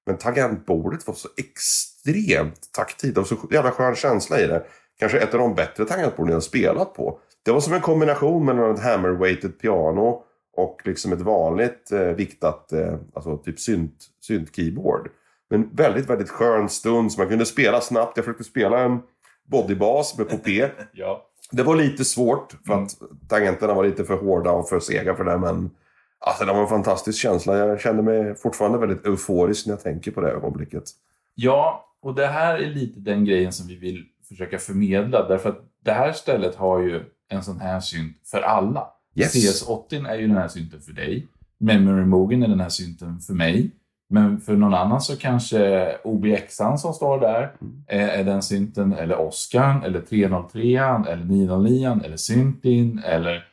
Men 0.06 0.18
tangentbordet 0.18 1.07
var 1.07 1.13
så 1.13 1.27
extremt 1.38 2.71
taktilt. 2.71 3.18
och 3.18 3.27
så 3.27 3.36
jävla 3.51 3.71
skön 3.71 3.95
känsla 3.95 4.39
i 4.39 4.48
det. 4.48 4.63
Kanske 5.00 5.19
ett 5.19 5.33
av 5.33 5.39
de 5.39 5.56
bättre 5.56 5.86
tangentborden 5.86 6.31
jag 6.31 6.36
har 6.36 6.42
spelat 6.42 6.94
på. 6.94 7.19
Det 7.48 7.54
var 7.54 7.60
som 7.60 7.74
en 7.74 7.82
kombination 7.82 8.46
mellan 8.46 8.76
ett 8.76 8.80
hammer-weighted 8.80 9.60
piano 9.62 10.24
och 10.58 10.82
liksom 10.86 11.14
ett 11.14 11.22
vanligt 11.22 11.92
eh, 11.92 12.00
viktat, 12.00 12.72
eh, 12.72 12.94
alltså 13.14 13.38
typ 13.38 13.60
synt, 13.60 14.06
synt-keyboard. 14.22 15.10
Men 15.50 15.76
väldigt, 15.76 16.10
väldigt 16.10 16.30
skön 16.30 16.70
stund 16.70 17.12
så 17.12 17.22
man 17.22 17.30
kunde 17.30 17.46
spela 17.46 17.82
snabbt. 17.82 18.18
Jag 18.18 18.26
försökte 18.26 18.44
spela 18.44 18.80
en 18.80 19.00
bodybas 19.46 20.18
med 20.18 20.30
popé. 20.30 20.70
Ja. 20.94 21.26
Det 21.52 21.64
var 21.64 21.76
lite 21.76 22.06
svårt 22.06 22.56
för 22.66 22.74
att 22.74 22.90
tangenterna 23.30 23.74
var 23.74 23.84
lite 23.84 24.06
för 24.06 24.18
hårda 24.18 24.52
och 24.52 24.70
för 24.70 24.80
sega 24.80 25.16
för 25.16 25.24
det. 25.24 25.38
Men 25.38 25.70
alltså, 26.20 26.46
det 26.46 26.54
var 26.54 26.62
en 26.62 26.68
fantastisk 26.68 27.20
känsla. 27.20 27.58
Jag 27.58 27.80
kände 27.80 28.04
mig 28.04 28.36
fortfarande 28.36 28.78
väldigt 28.78 29.06
euforisk 29.06 29.66
när 29.66 29.74
jag 29.74 29.84
tänker 29.84 30.12
på 30.12 30.22
det 30.22 30.32
ögonblicket. 30.32 30.84
ja, 31.36 31.94
och 32.02 32.16
det 32.16 32.28
här 32.28 32.58
är 32.58 32.70
lite 32.70 33.00
den 33.00 33.26
grejen 33.26 33.52
som 33.54 33.68
vi 33.68 33.76
vill 33.76 34.06
försöka 34.30 34.58
förmedla. 34.58 35.28
Därför 35.28 35.50
att 35.50 35.60
det 35.84 35.92
här 35.92 36.12
stället 36.12 36.56
har 36.56 36.80
ju 36.80 37.04
en 37.29 37.44
sån 37.44 37.59
här 37.59 37.79
synt 37.79 38.18
för 38.25 38.41
alla. 38.41 38.88
Yes. 39.15 39.35
CS80 39.63 40.07
är 40.09 40.15
ju 40.15 40.27
den 40.27 40.38
här 40.38 40.47
synten 40.47 40.81
för 40.81 40.91
dig. 40.94 41.27
Memory 41.59 42.06
Mogen 42.06 42.44
är 42.44 42.47
den 42.47 42.59
här 42.59 42.69
synten 42.69 43.19
för 43.19 43.33
mig. 43.33 43.71
Men 44.09 44.41
för 44.41 44.56
någon 44.56 44.74
annan 44.74 45.01
så 45.01 45.18
kanske 45.18 45.91
OBXan 46.03 46.79
som 46.79 46.94
står 46.94 47.19
där 47.19 47.56
Mm. 47.62 47.83
är, 47.88 48.07
är 48.07 48.24
den 48.24 48.41
synten, 48.41 48.94
eller 48.94 49.18
Oscar, 49.19 49.81
eller 49.85 50.01
303 50.01 50.77
eller 51.07 51.25
909 51.25 52.00
eller 52.03 52.18
Syntin, 52.18 53.00
eller 53.06 53.44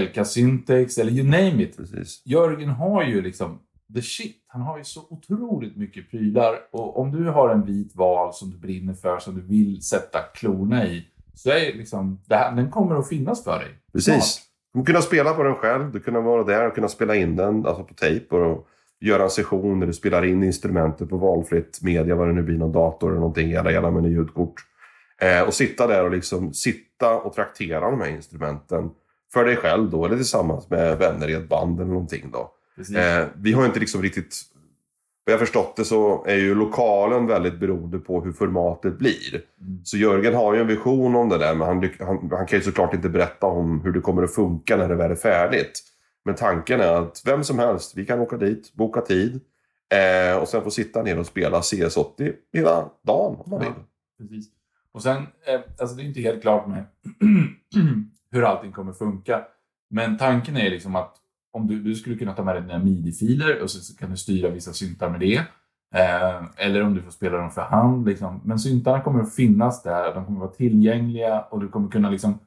LK 0.00 0.26
Syntex, 0.26 0.98
eller 0.98 1.12
you 1.12 1.24
name 1.24 1.62
it. 1.62 1.76
Precis. 1.76 2.22
Jörgen 2.24 2.70
har 2.70 3.02
ju 3.04 3.22
liksom 3.22 3.58
the 3.94 4.02
shit. 4.02 4.36
Han 4.46 4.62
har 4.62 4.78
ju 4.78 4.84
så 4.84 5.00
otroligt 5.10 5.76
mycket 5.76 6.10
prylar. 6.10 6.54
Och 6.72 6.98
om 7.00 7.10
du 7.10 7.24
har 7.28 7.48
en 7.48 7.62
vit 7.66 7.96
val 7.96 8.34
som 8.34 8.50
du 8.50 8.56
brinner 8.58 8.94
för, 8.94 9.18
som 9.18 9.34
du 9.34 9.40
vill 9.40 9.82
sätta 9.82 10.18
klorna 10.34 10.86
i, 10.86 11.04
så 11.34 11.50
är 11.50 11.72
liksom, 11.72 12.20
det 12.26 12.36
här, 12.36 12.56
den 12.56 12.70
kommer 12.70 12.96
att 12.96 13.08
finnas 13.08 13.44
för 13.44 13.58
dig. 13.58 13.68
Precis. 13.92 14.42
Du 14.72 14.72
kommer 14.72 14.86
kunna 14.86 15.02
spela 15.02 15.34
på 15.34 15.42
den 15.42 15.54
själv. 15.54 15.92
Du 15.92 16.00
kunna 16.00 16.20
vara 16.20 16.44
där 16.44 16.66
och 16.66 16.74
kunna 16.74 16.88
spela 16.88 17.14
in 17.14 17.36
den 17.36 17.66
alltså 17.66 17.84
på 17.84 17.94
tejp. 17.94 18.36
Och 18.36 18.68
göra 19.00 19.22
en 19.22 19.30
session 19.30 19.80
där 19.80 19.86
du 19.86 19.92
spelar 19.92 20.24
in 20.24 20.44
instrumentet 20.44 21.08
på 21.10 21.16
valfritt 21.16 21.78
media, 21.82 22.14
vad 22.14 22.28
det 22.28 22.32
nu 22.32 22.42
blir, 22.42 22.58
någon 22.58 22.72
dator 22.72 23.08
eller 23.08 23.20
någonting, 23.20 23.50
jävla 23.50 23.72
jävla 23.72 23.90
med 23.90 24.04
en 24.04 24.10
ljudkort. 24.10 24.54
Eh, 25.20 25.42
och 25.42 25.54
sitta 25.54 25.86
där 25.86 26.04
och 26.04 26.10
liksom 26.10 26.54
sitta 26.54 27.16
och 27.16 27.34
traktera 27.34 27.90
de 27.90 28.00
här 28.00 28.08
instrumenten. 28.08 28.90
För 29.32 29.44
dig 29.44 29.56
själv 29.56 29.90
då, 29.90 30.04
eller 30.04 30.16
tillsammans 30.16 30.70
med 30.70 30.98
vänner 30.98 31.28
i 31.28 31.32
ett 31.32 31.48
band 31.48 31.80
eller 31.80 31.90
någonting 31.90 32.30
då. 32.32 32.50
Eh, 32.98 33.26
vi 33.36 33.52
har 33.52 33.66
inte 33.66 33.80
liksom 33.80 34.02
riktigt... 34.02 34.36
Vad 35.26 35.32
jag 35.32 35.40
förstått 35.40 35.76
det 35.76 35.84
så 35.84 36.24
är 36.24 36.36
ju 36.36 36.54
lokalen 36.54 37.26
väldigt 37.26 37.60
beroende 37.60 37.98
på 37.98 38.20
hur 38.24 38.32
formatet 38.32 38.98
blir. 38.98 39.34
Mm. 39.60 39.84
Så 39.84 39.96
Jörgen 39.96 40.34
har 40.34 40.54
ju 40.54 40.60
en 40.60 40.66
vision 40.66 41.14
om 41.14 41.28
det 41.28 41.38
där, 41.38 41.54
men 41.54 41.66
han, 41.68 41.90
han, 42.00 42.30
han 42.32 42.46
kan 42.46 42.58
ju 42.58 42.62
såklart 42.64 42.94
inte 42.94 43.08
berätta 43.08 43.46
om 43.46 43.80
hur 43.80 43.92
det 43.92 44.00
kommer 44.00 44.22
att 44.22 44.34
funka 44.34 44.76
när 44.76 44.88
det 44.88 44.94
väl 44.94 45.10
är 45.10 45.14
färdigt. 45.16 45.82
Men 46.24 46.34
tanken 46.34 46.80
är 46.80 46.92
att 46.92 47.22
vem 47.26 47.44
som 47.44 47.58
helst, 47.58 47.92
vi 47.96 48.06
kan 48.06 48.20
åka 48.20 48.36
dit, 48.36 48.72
boka 48.74 49.00
tid 49.00 49.40
eh, 49.94 50.36
och 50.38 50.48
sen 50.48 50.62
få 50.62 50.70
sitta 50.70 51.02
ner 51.02 51.18
och 51.18 51.26
spela 51.26 51.60
CS80 51.60 52.32
hela 52.52 52.90
dagen 53.02 53.36
om 53.44 53.50
man 53.50 53.62
Ja. 53.62 53.68
vill. 53.68 54.28
Precis. 54.28 54.50
Och 54.92 55.02
sen, 55.02 55.16
eh, 55.16 55.60
alltså 55.78 55.96
det 55.96 56.02
är 56.02 56.06
inte 56.06 56.20
helt 56.20 56.42
klart 56.42 56.66
med 56.66 56.84
hur 58.30 58.42
allting 58.42 58.72
kommer 58.72 58.92
funka. 58.92 59.44
Men 59.90 60.18
tanken 60.18 60.56
är 60.56 60.70
liksom 60.70 60.96
att 60.96 61.16
om 61.54 61.66
du, 61.66 61.82
du 61.82 61.94
skulle 61.94 62.16
kunna 62.16 62.32
ta 62.32 62.44
med 62.44 62.54
dig 62.54 62.62
dina 62.62 62.78
midi-filer 62.78 63.62
och 63.62 63.70
så, 63.70 63.78
så 63.78 63.96
kan 63.96 64.10
du 64.10 64.16
styra 64.16 64.50
vissa 64.50 64.72
syntar 64.72 65.10
med 65.10 65.20
det. 65.20 65.36
Eh, 65.94 66.42
eller 66.56 66.82
om 66.82 66.94
du 66.94 67.02
får 67.02 67.10
spela 67.10 67.38
dem 67.38 67.50
för 67.50 67.62
hand. 67.62 68.06
Liksom. 68.06 68.40
Men 68.44 68.58
syntarna 68.58 69.00
kommer 69.00 69.22
att 69.22 69.34
finnas 69.34 69.82
där, 69.82 70.14
de 70.14 70.24
kommer 70.24 70.38
att 70.38 70.46
vara 70.46 70.50
tillgängliga 70.50 71.40
och 71.40 71.60
du 71.60 71.68
kommer 71.68 71.88
kunna 71.88 72.10
liksom 72.10 72.38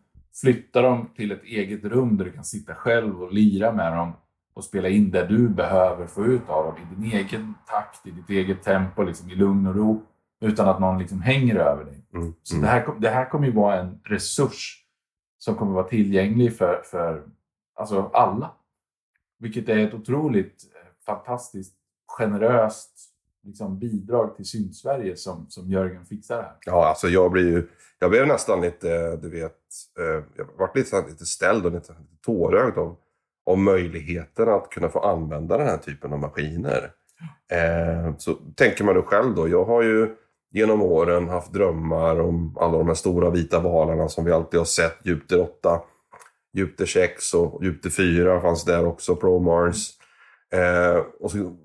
flytta 0.41 0.81
dem 0.81 1.09
till 1.15 1.31
ett 1.31 1.43
eget 1.43 1.85
rum 1.85 2.17
där 2.17 2.25
du 2.25 2.31
kan 2.31 2.43
sitta 2.43 2.73
själv 2.75 3.21
och 3.23 3.33
lira 3.33 3.71
med 3.71 3.93
dem 3.93 4.11
och 4.53 4.63
spela 4.63 4.89
in 4.89 5.11
det 5.11 5.25
du 5.25 5.49
behöver 5.49 6.07
få 6.07 6.25
ut 6.25 6.49
av 6.49 6.65
dem 6.65 6.75
i 6.77 6.95
din 7.01 7.11
egen 7.11 7.53
takt, 7.67 8.07
i 8.07 8.11
ditt 8.11 8.29
eget 8.29 8.63
tempo, 8.63 9.03
liksom, 9.03 9.31
i 9.31 9.35
lugn 9.35 9.67
och 9.67 9.75
ro. 9.75 10.01
Utan 10.41 10.69
att 10.69 10.79
någon 10.79 10.99
liksom 10.99 11.21
hänger 11.21 11.55
över 11.55 11.85
dig. 11.85 12.05
Mm. 12.13 12.33
Så 12.43 12.55
Mm. 12.55 12.65
det, 12.65 12.71
här, 12.71 12.87
det 12.99 13.09
här 13.09 13.29
kommer 13.29 13.47
ju 13.47 13.53
vara 13.53 13.79
en 13.79 13.99
resurs 14.03 14.83
som 15.37 15.55
kommer 15.55 15.73
vara 15.73 15.87
tillgänglig 15.87 16.57
för, 16.57 16.81
för 16.85 17.23
alltså 17.79 18.09
alla. 18.13 18.51
Vilket 19.39 19.69
är 19.69 19.77
ett 19.77 19.93
otroligt 19.93 20.63
eh, 20.75 21.05
fantastiskt 21.05 21.73
generöst 22.07 22.91
liksom, 23.43 23.79
bidrag 23.79 24.35
till 24.35 24.45
Sydsverige 24.45 25.15
som, 25.15 25.45
som 25.49 25.69
Jörgen 25.71 26.05
fixar 26.05 26.41
här. 26.41 26.53
Ja, 26.65 26.87
alltså 26.87 27.07
jag 27.07 27.31
blir 27.31 27.51
ju... 27.51 27.67
Jag 27.99 28.09
blev 28.09 28.27
nästan 28.27 28.61
lite, 28.61 28.95
eh, 28.95 29.11
du 29.11 29.29
vet... 29.29 29.57
Eh, 29.99 30.23
jag 30.35 30.47
vart 30.57 30.75
lite, 30.75 31.05
lite 31.07 31.25
ställd 31.25 31.65
och 31.65 31.71
lite, 31.71 31.91
lite 31.91 32.23
tårögd 32.25 32.77
av, 32.77 32.95
av 33.45 33.57
möjligheten 33.57 34.49
att 34.49 34.69
kunna 34.69 34.89
få 34.89 34.99
använda 34.99 35.57
den 35.57 35.67
här 35.67 35.77
typen 35.77 36.13
av 36.13 36.19
maskiner. 36.19 36.91
Eh, 37.51 38.17
så 38.17 38.33
tänker 38.33 38.83
man 38.83 38.95
då 38.95 39.01
själv 39.01 39.35
då. 39.35 39.47
Jag 39.47 39.65
har 39.65 39.83
ju 39.83 40.15
genom 40.51 40.81
åren 40.81 41.29
haft 41.29 41.53
drömmar 41.53 42.19
om 42.19 42.57
alla 42.59 42.77
de 42.77 42.87
här 42.87 42.95
stora 42.95 43.29
vita 43.29 43.59
valarna 43.59 44.09
som 44.09 44.25
vi 44.25 44.31
alltid 44.31 44.59
har 44.59 44.65
sett. 44.65 45.05
Jupiter 45.05 45.41
8, 45.41 45.81
Jupiter 46.57 46.85
6 46.85 47.33
och 47.33 47.63
Jupiter 47.63 47.89
4 47.89 48.41
fanns 48.41 48.65
där 48.65 48.85
också, 48.85 49.15
Pro 49.15 49.39
Mars. 49.39 49.89
Eh, 50.53 51.03
och 51.19 51.31
så 51.31 51.57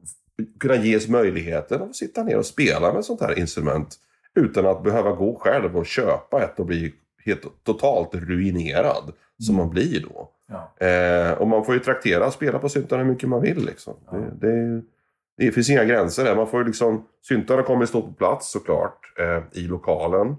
kunna 0.60 0.76
ges 0.76 1.08
möjligheten 1.08 1.82
att 1.82 1.96
sitta 1.96 2.22
ner 2.22 2.38
och 2.38 2.46
spela 2.46 2.92
med 2.92 3.04
sånt 3.04 3.20
här 3.20 3.38
instrument 3.38 3.96
utan 4.34 4.66
att 4.66 4.82
behöva 4.82 5.12
gå 5.12 5.34
själv 5.34 5.76
och 5.76 5.86
köpa 5.86 6.42
ett 6.42 6.60
och 6.60 6.66
bli 6.66 6.94
helt 7.24 7.64
totalt 7.64 8.14
ruinerad 8.14 9.12
som 9.38 9.56
man 9.56 9.70
blir 9.70 10.00
då. 10.00 10.30
Ja. 10.46 10.86
Eh, 10.86 11.32
och 11.32 11.48
man 11.48 11.64
får 11.64 11.74
ju 11.74 11.80
traktera 11.80 12.26
och 12.26 12.32
spela 12.32 12.58
på 12.58 12.68
syntarna 12.68 13.02
hur 13.02 13.10
mycket 13.10 13.28
man 13.28 13.42
vill. 13.42 13.64
Liksom. 13.64 13.94
Ja. 14.10 14.16
Det, 14.16 14.30
det, 14.46 14.82
det 15.36 15.52
finns 15.52 15.70
inga 15.70 15.84
gränser 15.84 16.24
där. 16.24 16.36
Man 16.36 16.46
får 16.46 16.60
ju 16.60 16.66
liksom, 16.66 17.06
syntarna 17.28 17.62
kommer 17.62 17.82
att 17.82 17.88
stå 17.88 18.02
på 18.02 18.12
plats 18.12 18.50
såklart 18.50 18.98
eh, 19.18 19.62
i 19.62 19.66
lokalen. 19.66 20.36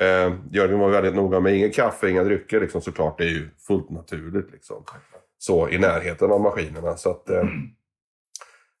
Eh, 0.00 0.34
Jörgen 0.50 0.78
var 0.78 0.90
väldigt 0.90 1.14
noga 1.14 1.40
med 1.40 1.56
inga 1.56 1.70
kaffe, 1.72 2.10
inga 2.10 2.24
drycker 2.24 2.60
liksom, 2.60 2.80
såklart. 2.80 3.18
Det 3.18 3.24
är 3.24 3.28
ju 3.28 3.48
fullt 3.58 3.90
naturligt. 3.90 4.52
Liksom. 4.52 4.84
Så 5.38 5.68
i 5.68 5.78
närheten 5.78 6.32
av 6.32 6.40
maskinerna. 6.40 6.96
Så 6.96 7.10
att, 7.10 7.30
eh, 7.30 7.42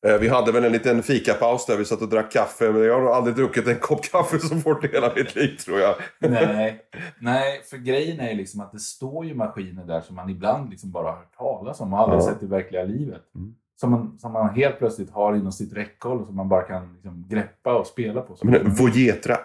eh, 0.06 0.18
vi 0.20 0.28
hade 0.28 0.52
väl 0.52 0.64
en 0.64 0.72
liten 0.72 1.02
fikapaus 1.02 1.66
där 1.66 1.76
vi 1.76 1.84
satt 1.84 2.02
och 2.02 2.08
drack 2.08 2.32
kaffe. 2.32 2.72
Men 2.72 2.82
jag 2.82 2.94
har 2.94 3.00
nog 3.00 3.10
aldrig 3.10 3.36
druckit 3.36 3.66
en 3.66 3.76
kopp 3.78 4.02
kaffe 4.04 4.38
så 4.38 4.56
fort 4.56 4.84
i 4.84 4.88
hela 4.88 5.12
mitt 5.16 5.34
liv 5.36 5.56
tror 5.56 5.80
jag. 5.80 5.94
Nej, 6.18 6.84
nej, 7.18 7.62
för 7.70 7.76
grejen 7.76 8.20
är 8.20 8.34
liksom 8.34 8.60
att 8.60 8.72
det 8.72 8.78
står 8.78 9.24
ju 9.26 9.34
maskiner 9.34 9.84
där 9.84 10.00
som 10.00 10.16
man 10.16 10.30
ibland 10.30 10.70
liksom 10.70 10.90
bara 10.90 11.06
har 11.10 11.16
hört 11.16 11.36
talas 11.36 11.80
om 11.80 11.92
och 11.94 12.00
aldrig 12.00 12.20
Ja. 12.20 12.26
sett 12.26 12.42
i 12.42 12.46
verkliga 12.46 12.84
livet. 12.84 13.22
Mm. 13.34 13.54
Som 13.80 13.90
man, 13.90 14.18
som 14.18 14.32
man 14.32 14.54
helt 14.54 14.78
plötsligt 14.78 15.10
har 15.10 15.34
inom 15.36 15.52
sitt 15.52 15.72
räckhåll 15.72 16.20
och 16.20 16.26
som 16.26 16.36
man 16.36 16.48
bara 16.48 16.62
kan 16.62 16.92
liksom, 16.94 17.24
greppa 17.28 17.74
och 17.78 17.86
spela 17.86 18.20
på. 18.20 18.36
Men 18.42 18.74
Vojetra 18.74 19.34
8, 19.34 19.44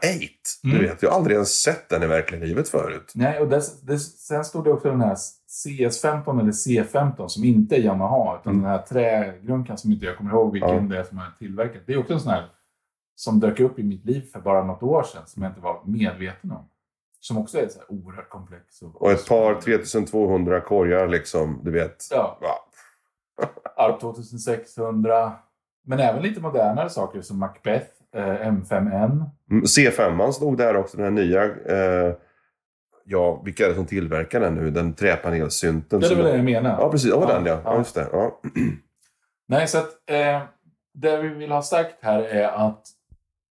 du 0.64 0.70
Mm. 0.72 0.84
vet, 0.84 1.04
jag 1.04 1.10
har 1.10 1.18
aldrig 1.18 1.34
ens 1.36 1.62
sett 1.62 1.90
den 1.90 2.04
i 2.04 2.08
verkliga 2.08 2.42
livet 2.46 2.70
förut. 2.70 3.12
Nej, 3.16 3.40
och 3.40 3.48
dess, 3.50 3.82
dess, 3.82 4.20
sen 4.28 4.46
stod 4.46 4.64
det 4.64 4.72
också 4.72 4.90
den 4.90 5.02
här 5.02 5.16
CS15 5.66 6.40
eller 6.42 6.52
C15 6.52 7.28
som 7.28 7.44
inte 7.44 7.76
är 7.76 7.80
Yamaha, 7.80 8.40
utan 8.42 8.54
Mm. 8.54 8.64
den 8.64 8.72
här 8.72 8.82
trägrunkan 8.86 9.78
som 9.78 9.92
inte 9.92 10.06
jag 10.06 10.18
kommer 10.18 10.32
ihåg 10.32 10.52
vilken 10.54 10.70
Ja. 10.70 10.80
det 10.82 10.98
är 11.00 11.04
som 11.04 11.18
är 11.18 11.32
tillverkat. 11.40 11.82
Det 11.86 11.94
är 11.94 11.98
också 11.98 12.14
en 12.14 12.20
sån 12.20 12.32
här 12.32 12.46
som 13.16 13.40
dök 13.40 13.60
upp 13.60 13.80
i 13.80 13.84
mitt 13.84 14.06
liv 14.06 14.22
för 14.32 14.40
bara 14.40 14.64
något 14.64 14.84
år 14.84 15.04
sedan 15.04 15.22
som 15.26 15.44
jag 15.44 15.50
inte 15.50 15.62
var 15.62 15.82
medveten 15.86 16.52
om. 16.52 16.70
Som 17.22 17.38
också 17.38 17.58
är 17.58 17.68
så 17.68 17.80
här 17.80 17.92
oerhört 17.92 18.30
komplex. 18.30 18.82
Och 18.94 19.12
ett 19.12 19.28
par 19.28 19.62
3200 19.62 20.62
korgar 20.62 21.08
liksom, 21.08 21.60
du 21.64 21.72
vet. 21.72 22.08
Ja, 22.12 22.38
Ja. 22.42 22.66
Arp 23.76 24.00
2600. 24.00 25.32
Men 25.86 26.00
även 26.00 26.24
lite 26.24 26.42
modernare 26.42 26.90
saker 26.90 27.22
som 27.22 27.40
Macbeth, 27.40 27.88
eh, 28.16 28.48
M5N. 28.48 29.30
Mm, 29.52 29.64
C5 29.64 30.32
stod 30.32 30.58
där 30.58 30.76
också, 30.76 30.98
den 30.98 31.06
här 31.06 31.12
nya. 31.12 31.44
Eh, 31.44 32.14
ja, 33.06 33.42
vilka 33.46 33.66
är 33.66 33.70
det 33.70 33.76
som 33.76 33.86
tillverkar 33.86 34.40
den 34.40 34.56
nu? 34.56 34.70
Den 34.70 34.94
träpanelsynten. 34.94 36.00
Det 36.00 36.08
är 36.08 36.16
väl 36.16 36.26
det 36.26 36.36
jag 36.36 36.46
menar. 36.46 36.82
Ja, 36.82 36.92
precis. 36.92 37.10
Ja, 37.10 37.22
Ja, 37.22 37.34
den 37.34 37.46
ja. 37.46 37.52
ja. 37.52 37.72
ja. 37.72 37.78
Just 37.78 37.96
det. 37.96 38.08
Ja. 38.12 38.40
Nej, 39.48 39.68
så 39.68 39.78
att 39.78 39.90
eh, 40.06 40.42
det 40.94 41.22
vi 41.22 41.30
vill 41.30 41.52
ha 41.52 41.62
sagt 41.62 41.96
här 42.02 42.22
är 42.22 42.48
att 42.48 42.88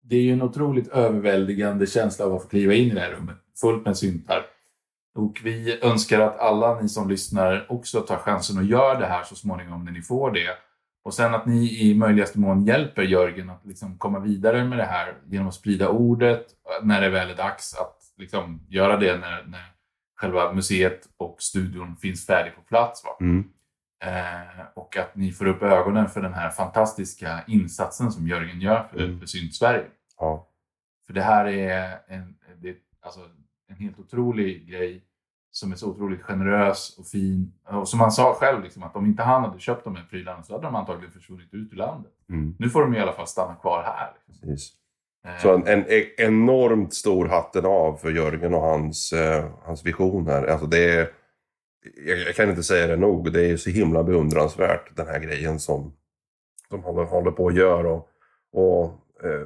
det 0.04 0.16
är 0.16 0.34
en 0.34 0.42
otroligt 0.42 0.88
överväldigande 0.88 1.88
känsla 1.88 2.26
av 2.26 2.34
att 2.36 2.42
få 2.42 2.48
kliva 2.48 2.74
in 2.74 2.92
i 2.92 2.94
det 2.94 3.00
här 3.00 3.12
rummet 3.12 3.36
fullt 3.62 3.86
med 3.86 3.98
syntar. 3.98 4.46
Och 5.16 5.42
vi 5.44 5.80
önskar 5.84 6.20
att 6.20 6.40
alla 6.40 6.82
ni 6.82 6.90
som 6.90 7.10
lyssnar 7.10 7.72
också 7.72 8.02
tar 8.02 8.18
chansen 8.18 8.58
och 8.58 8.64
gör 8.64 9.00
det 9.00 9.06
här 9.06 9.24
så 9.24 9.36
småningom 9.36 9.86
när 9.86 9.92
ni 9.92 10.02
får 10.02 10.32
det. 10.32 10.58
Och 11.06 11.14
sen 11.14 11.34
att 11.34 11.46
ni 11.46 11.82
i 11.90 11.96
möjligaste 11.96 12.40
mån 12.40 12.66
hjälper 12.66 13.02
Jörgen 13.02 13.50
att 13.50 13.66
liksom 13.66 13.98
komma 13.98 14.20
vidare 14.20 14.64
med 14.66 14.78
det 14.78 14.84
här 14.86 15.14
genom 15.26 15.48
att 15.48 15.54
sprida 15.54 15.90
ordet 15.90 16.46
när 16.82 17.02
det 17.02 17.10
väl 17.10 17.30
är 17.30 17.36
dags 17.36 17.74
att 17.74 17.98
liksom 18.18 18.66
göra 18.70 18.98
det 18.98 19.18
när, 19.18 19.44
när 19.44 19.66
själva 20.16 20.54
museet 20.54 21.02
och 21.18 21.36
studion 21.40 21.96
finns 21.96 22.26
färdig 22.26 22.56
på 22.56 22.62
plats. 22.62 23.04
Va? 23.06 23.10
Mm. 23.20 23.50
Eh, 24.06 24.66
och 24.76 24.98
att 24.98 25.16
ni 25.16 25.32
får 25.32 25.48
upp 25.48 25.64
ögonen 25.64 26.10
för 26.10 26.22
den 26.22 26.34
här 26.34 26.50
fantastiska 26.50 27.44
insatsen 27.48 28.12
som 28.12 28.28
Jörgen 28.28 28.62
gör 28.62 28.84
för, 28.84 29.04
Mm. 29.04 29.20
för 29.20 29.26
Synt-Sverige. 29.26 29.86
ja. 30.20 30.48
För 31.08 31.14
det 31.14 31.22
här 31.22 31.46
är 31.46 32.00
en, 32.08 32.36
det, 32.62 32.76
alltså 33.02 33.20
en 33.70 33.76
helt 33.76 34.00
otrolig 34.00 34.68
grej 34.70 35.04
som 35.52 35.72
är 35.72 35.76
så 35.76 35.90
otroligt 35.90 36.22
generös 36.22 36.98
och 37.00 37.06
fin. 37.08 37.54
Och 37.66 37.90
som 37.90 38.00
han 38.00 38.12
sa 38.12 38.34
själv, 38.34 38.64
liksom, 38.64 38.84
att 38.84 38.96
om 38.96 39.06
inte 39.06 39.24
han 39.24 39.44
hade 39.44 39.60
köpt 39.60 39.84
de 39.84 39.96
här 39.96 40.04
prylarna 40.10 40.44
så 40.44 40.54
hade 40.54 40.66
de 40.66 40.76
antagligen 40.76 41.12
försvunnit 41.12 41.54
ut 41.54 41.74
ur 41.74 41.78
landet. 41.78 42.12
Mm. 42.30 42.56
Nu 42.60 42.70
får 42.70 42.82
de 42.82 42.96
i 42.96 43.00
alla 43.00 43.14
fall 43.14 43.28
stanna 43.28 43.56
kvar 43.56 43.84
här. 43.84 44.14
Liksom. 44.28 44.50
Precis. 44.50 44.74
Eh, 45.26 45.38
Så 45.42 45.54
en, 45.54 45.68
en 45.68 45.86
e- 45.88 46.14
enormt 46.18 46.94
stor 46.94 47.26
hatten 47.26 47.66
av 47.66 47.96
för 47.98 48.12
Jörgen 48.12 48.54
och 48.54 48.62
hans, 48.62 49.14
eh, 49.14 49.46
hans 49.64 49.86
vision 49.86 50.28
här. 50.28 50.48
Alltså 50.48 50.68
det 50.68 50.90
är, 51.00 51.10
jag, 52.08 52.18
jag 52.20 52.36
kan 52.36 52.50
inte 52.50 52.64
säga 52.64 52.88
det 52.88 52.96
nog. 52.98 53.34
Det 53.34 53.46
är 53.52 53.58
så 53.58 53.70
himla 53.70 54.04
beundransvärt 54.04 54.96
den 54.96 55.08
här 55.08 55.20
grejen 55.20 55.60
som 55.60 55.94
de 56.70 56.84
håller, 56.84 57.04
håller 57.04 57.32
på 57.32 57.48
att 57.48 57.56
göra 57.56 57.92
och, 57.92 58.10
och 58.54 59.00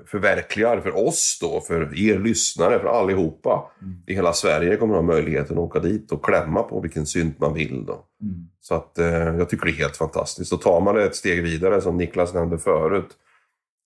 förverkligar 0.05 0.79
för 0.79 1.07
oss 1.07 1.37
då, 1.41 1.61
för 1.61 1.99
er 2.09 2.19
lyssnare, 2.19 2.79
för 2.79 2.87
allihopa 2.87 3.71
Mm. 3.81 3.93
i 4.07 4.13
hela 4.13 4.33
Sverige 4.33 4.75
kommer 4.77 4.95
ha 4.95 5.01
möjligheten 5.01 5.57
att 5.57 5.63
åka 5.63 5.79
dit 5.79 6.11
och 6.11 6.25
klämma 6.25 6.63
på 6.63 6.79
vilken 6.81 7.05
synt 7.05 7.39
man 7.39 7.53
vill 7.53 7.85
då. 7.85 7.93
mm. 8.21 8.47
Så 8.59 8.75
att 8.75 8.99
eh, 8.99 9.07
jag 9.07 9.49
tycker 9.49 9.65
det 9.65 9.71
är 9.71 9.75
helt 9.75 9.97
fantastiskt. 9.97 10.53
Och 10.53 10.61
tar 10.61 10.81
man 10.81 10.95
det 10.95 11.03
ett 11.03 11.15
steg 11.15 11.43
vidare, 11.43 11.81
som 11.81 11.97
Niklas 11.97 12.33
nämnde 12.33 12.57
förut, 12.57 13.09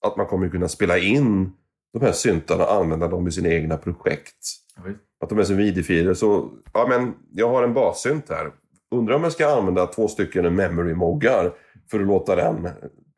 att 0.06 0.16
man 0.16 0.26
kommer 0.26 0.48
kunna 0.48 0.68
spela 0.68 0.98
in 0.98 1.52
de 1.92 2.02
här 2.02 2.12
syntarna 2.12 2.64
och 2.64 2.72
använda 2.74 3.08
dem 3.08 3.28
i 3.28 3.30
sina 3.32 3.48
egna 3.48 3.76
projekt. 3.76 4.36
Vet. 4.84 4.96
Att 5.20 5.28
de 5.28 5.38
är 5.38 5.44
som 5.44 5.56
midi-filer. 5.56 6.14
Så, 6.14 6.50
ja 6.72 6.86
men, 6.88 7.14
jag 7.32 7.48
har 7.48 7.62
en 7.62 7.74
bassynt 7.74 8.28
här. 8.30 8.50
Undrar 8.94 9.14
om 9.14 9.22
jag 9.22 9.32
ska 9.32 9.56
använda 9.56 9.86
två 9.86 10.08
stycken 10.08 10.54
memory-moggar 10.54 11.52
för 11.90 12.00
att 12.00 12.06
låta 12.06 12.36
den 12.36 12.68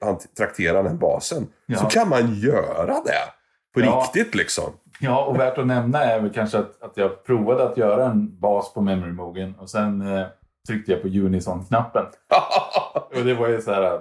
han 0.00 0.18
traktera 0.38 0.82
den 0.82 0.98
basen. 0.98 1.46
Ja. 1.66 1.78
Så 1.78 1.86
kan 1.86 2.08
man 2.08 2.34
göra 2.34 3.00
det. 3.04 3.24
På 3.74 3.80
Ja. 3.80 4.02
riktigt 4.14 4.34
liksom. 4.34 4.72
Ja, 5.00 5.24
och 5.24 5.38
värt 5.38 5.58
att 5.58 5.66
nämna 5.66 6.04
är 6.04 6.20
väl 6.20 6.32
kanske 6.32 6.58
att, 6.58 6.82
att 6.82 6.96
jag 6.96 7.24
provade 7.24 7.64
att 7.64 7.76
göra 7.76 8.06
en 8.06 8.38
bas 8.40 8.74
på 8.74 8.80
Memory 8.80 9.12
Mogen 9.12 9.54
och 9.58 9.70
sen 9.70 10.00
eh, 10.16 10.26
tryckte 10.68 10.92
jag 10.92 11.02
på 11.02 11.08
Unison-knappen. 11.08 12.06
Och 13.18 13.24
det 13.24 13.34
var 13.34 13.48
ju 13.48 13.60
så 13.60 13.72
här, 13.72 14.00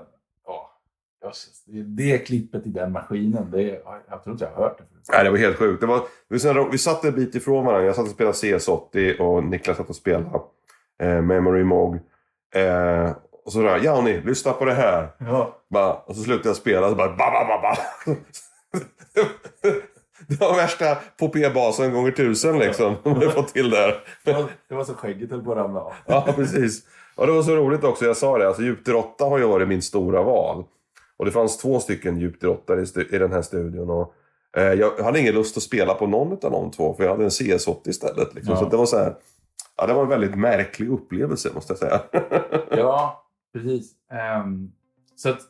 jösses, 1.24 1.64
det, 1.66 1.82
det 1.84 2.18
klippet 2.18 2.66
i 2.66 2.70
den 2.70 2.92
maskinen, 2.92 3.52
det, 3.52 3.82
jag 4.10 4.24
tror 4.24 4.34
inte 4.34 4.46
jag 4.46 4.52
har 4.52 4.64
hört 4.64 4.78
det 4.78 4.84
förut. 4.84 5.08
Nej, 5.12 5.24
det 5.24 5.30
var 5.30 5.38
helt 5.38 5.58
sjukt. 5.58 5.82
Det 5.82 5.88
var, 5.88 6.02
vi, 6.28 6.70
vi 6.72 6.78
satt 6.78 7.04
en 7.04 7.16
bit 7.16 7.36
ifrån 7.36 7.66
varandra. 7.66 7.86
Jag 7.86 7.96
satt 7.96 8.06
och 8.06 8.12
spelade 8.12 8.34
CS80 8.38 9.20
och 9.20 9.44
Niklas 9.44 9.78
satt 9.78 9.90
och 9.90 9.96
spelade 9.96 10.40
eh, 11.04 11.22
Memory 11.22 11.64
Mog. 11.64 11.96
Eh, 12.56 13.12
och 13.46 13.52
så 13.54 13.62
där, 13.62 13.80
ja 13.84 14.02
ni, 14.02 14.22
lyssna 14.22 14.52
på 14.54 14.66
det 14.66 14.74
här. 14.74 15.08
Ja, 15.18 15.58
Bara, 15.70 15.94
och 15.94 16.16
så 16.16 16.24
slutade 16.24 16.50
jag 16.50 16.56
spela 16.56 16.86
och 16.86 16.90
så 16.90 16.96
bara 16.96 17.10
ba, 17.10 17.32
ba, 17.32 17.46
ba, 17.48 17.62
ba. 17.62 17.76
Det 20.28 20.40
var 20.40 20.56
värsta 20.56 20.98
popé-basen 21.20 21.94
gånger 21.94 22.12
tusen 22.12 22.60
liksom. 22.60 22.96
De 23.04 23.14
hade 23.14 23.32
fått 23.32 23.54
till 23.54 23.70
där. 23.70 24.04
det, 24.68 24.76
var, 24.76 24.84
så 24.84 24.94
skägget 24.94 25.32
höll 25.32 25.44
på 25.44 25.52
att 25.52 25.58
ramla 25.58 25.80
av. 25.80 25.94
Ja, 26.06 26.28
precis. 26.36 26.82
Och 27.16 27.28
det 27.28 27.34
var 27.34 27.44
så 27.44 27.56
roligt 27.56 27.84
också, 27.84 28.06
jag 28.06 28.18
sa 28.18 28.38
det, 28.38 28.48
alltså 28.48 28.62
Djupdyr 28.62 28.96
8 28.96 29.26
har 29.26 29.38
ju 29.38 29.48
varit 29.48 29.68
min 29.68 29.82
stora 29.82 30.24
val. 30.24 30.64
Och 31.18 31.26
det 31.26 31.32
fanns 31.32 31.58
två 31.58 31.80
stycken 31.80 32.20
Djupdyr 32.20 32.48
8 32.48 32.76
i, 32.76 32.86
i 33.16 33.18
den 33.18 33.32
här 33.32 33.42
studion. 33.42 33.90
Och, 33.90 34.14
eh, 34.58 34.74
jag 34.74 35.04
hade 35.04 35.20
ingen 35.20 35.34
lust 35.34 35.58
att 35.58 35.64
spela 35.64 35.94
på 35.94 36.08
någon 36.08 36.32
av 36.32 36.52
de 36.52 36.72
två, 36.72 36.94
för 36.94 37.04
jag 37.04 37.12
hade 37.12 37.24
en 37.24 37.30
CS80 37.30 37.90
istället. 37.90 38.34
Liksom. 38.34 38.54
Ja. 38.54 38.60
Så 38.60 38.66
det 38.70 38.78
var 38.78 38.86
så 38.86 38.98
här, 38.98 39.16
ja, 39.78 39.88
det 39.88 39.94
var 39.94 40.04
en 40.04 40.10
väldigt 40.10 40.36
märklig 40.36 40.90
upplevelse 40.90 41.50
måste 41.56 41.74
jag 41.74 41.78
säga. 41.80 42.02
Ja, 42.70 43.23
precis. 43.54 43.92
Ehm, 44.12 44.72
så 45.16 45.30
att 45.30 45.42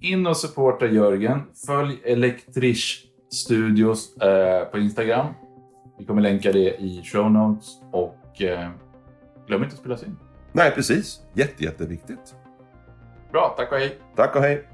in 0.00 0.26
och 0.26 0.36
supporta 0.36 0.86
Jörgen. 0.86 1.42
Följ 1.66 2.00
Elektrisch 2.04 3.06
Studios 3.32 4.16
eh, 4.16 4.64
på 4.64 4.78
Instagram. 4.78 5.26
Vi 5.98 6.04
kommer 6.04 6.22
länka 6.22 6.52
det 6.52 6.76
i 6.80 7.02
show 7.04 7.30
notes. 7.30 7.80
Och 7.92 8.42
eh, 8.42 8.70
glöm 9.46 9.62
inte 9.62 9.74
att 9.74 9.80
spela 9.80 9.96
in. 9.96 10.16
Nej, 10.52 10.70
precis. 10.70 11.20
Jätte, 11.34 11.64
jätteviktigt. 11.64 12.34
Bra, 13.32 13.54
tack 13.56 13.72
och 13.72 13.78
hej! 13.78 13.98
Tack 14.16 14.36
och 14.36 14.42
hej. 14.42 14.69